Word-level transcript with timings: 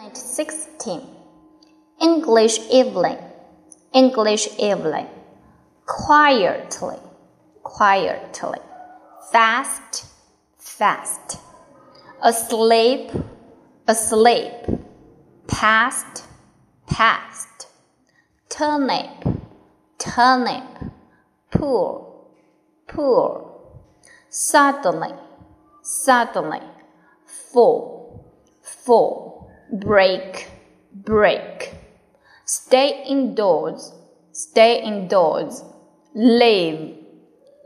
Night 0.00 0.16
16. 0.16 1.00
English 2.00 2.60
evening. 2.70 3.18
English 3.92 4.46
evening. 4.56 5.08
Quietly. 5.86 6.98
Quietly. 7.64 8.60
Fast. 9.32 10.06
Fast. 10.56 11.40
Asleep. 12.22 13.10
Asleep. 13.88 14.52
Past. 15.48 16.26
Past. 16.86 17.66
Turnip. 18.48 19.24
Turnip. 19.98 20.92
Poor. 21.50 22.22
Poor. 22.86 23.50
Suddenly. 24.28 25.14
Suddenly. 25.82 26.62
Full. 27.26 28.24
Full 28.62 29.37
break, 29.72 30.50
break. 30.92 31.74
Stay 32.44 33.04
indoors, 33.06 33.92
stay 34.32 34.82
indoors. 34.82 35.62
Live, 36.14 36.96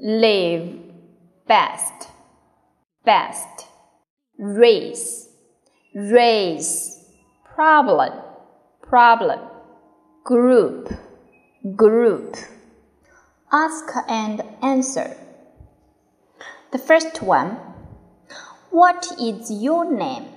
live. 0.00 0.78
Best, 1.46 2.08
best. 3.04 3.66
Race, 4.38 5.28
race. 5.94 7.04
Problem, 7.54 8.12
problem. 8.82 9.40
Group, 10.24 10.92
group. 11.76 12.36
Ask 13.52 13.84
and 14.08 14.42
answer. 14.62 15.16
The 16.72 16.78
first 16.78 17.22
one. 17.22 17.58
What 18.70 19.06
is 19.20 19.50
your 19.50 19.84
name? 19.84 20.31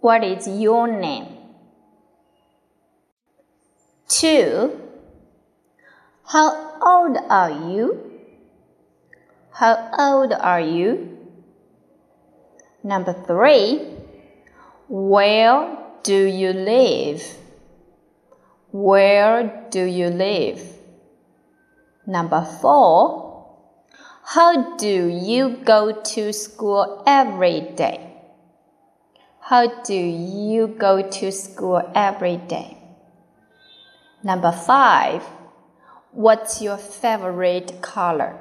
What 0.00 0.24
is 0.24 0.48
your 0.48 0.88
name? 0.88 1.26
2. 4.08 4.80
How 6.24 6.78
old 6.80 7.18
are 7.28 7.50
you? 7.50 8.10
How 9.52 9.90
old 9.98 10.32
are 10.32 10.60
you? 10.60 11.18
Number 12.82 13.12
3. 13.12 13.78
Where 14.88 15.76
do 16.02 16.24
you 16.24 16.54
live? 16.54 17.22
Where 18.70 19.66
do 19.70 19.84
you 19.84 20.08
live? 20.08 20.62
Number 22.06 22.42
4. 22.62 23.30
How 24.24 24.76
do 24.76 25.08
you 25.08 25.58
go 25.62 25.92
to 25.92 26.32
school 26.32 27.02
every 27.06 27.60
day? 27.76 28.09
How 29.50 29.66
do 29.66 29.94
you 29.94 30.68
go 30.68 31.02
to 31.02 31.32
school 31.32 31.82
every 31.92 32.36
day? 32.36 32.78
Number 34.22 34.52
five. 34.52 35.24
What's 36.12 36.62
your 36.62 36.76
favorite 36.76 37.82
color? 37.82 38.38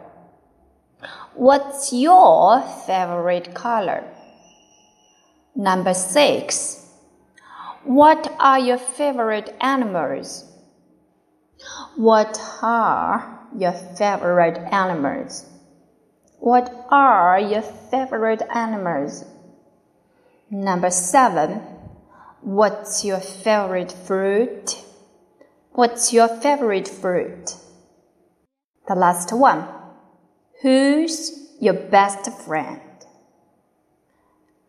What's 1.33 1.91
your 1.91 2.61
favorite 2.85 3.55
color? 3.55 4.03
Number 5.55 5.95
six. 5.95 6.85
What 7.85 8.31
are 8.39 8.59
your 8.59 8.77
favorite 8.77 9.55
animals? 9.61 10.45
What 11.97 12.39
are 12.61 13.49
your 13.57 13.73
favorite 13.73 14.59
animals? 14.71 15.47
What 16.37 16.71
are 16.91 17.39
your 17.39 17.63
favorite 17.63 18.43
animals? 18.53 19.25
Number 20.51 20.89
seven. 20.89 21.61
What's 22.41 23.05
your 23.05 23.19
favorite 23.19 23.91
fruit? 23.91 24.83
What's 25.71 26.11
your 26.11 26.27
favorite 26.27 26.87
fruit? 26.87 27.55
The 28.87 28.95
last 28.95 29.31
one. 29.31 29.67
Who's 30.61 31.55
your 31.59 31.75
best 31.75 32.31
friend? 32.45 32.81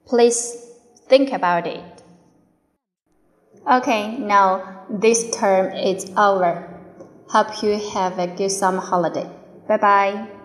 Please 0.06 0.66
think 1.08 1.32
about 1.32 1.66
it. 1.66 2.02
Okay, 3.70 4.18
now 4.18 4.86
this 4.90 5.30
term 5.30 5.72
is 5.72 6.10
over. 6.16 6.68
Hope 7.28 7.62
you 7.62 7.78
have 7.94 8.18
a 8.18 8.26
good 8.26 8.50
summer 8.50 8.80
holiday. 8.80 9.30
Bye 9.68 9.76
bye. 9.76 10.39